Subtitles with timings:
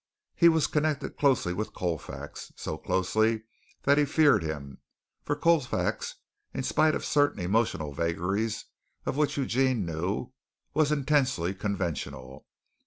[0.35, 3.43] He was connected closely with Colfax, so closely
[3.83, 4.79] that he feared him,
[5.23, 6.15] for Colfax,
[6.55, 8.65] in spite of certain emotional vagaries
[9.05, 10.33] of which Eugene knew,
[10.73, 12.47] was intensely conventional.